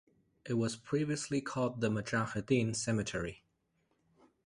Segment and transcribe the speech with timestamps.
[0.45, 3.43] It was previously called the Mujahideen Cemetery.